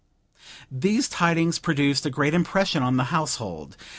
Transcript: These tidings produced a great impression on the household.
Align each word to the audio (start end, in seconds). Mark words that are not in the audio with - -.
These 0.71 1.09
tidings 1.09 1.59
produced 1.59 2.07
a 2.07 2.09
great 2.09 2.33
impression 2.33 2.81
on 2.81 2.97
the 2.97 3.03
household. 3.13 3.77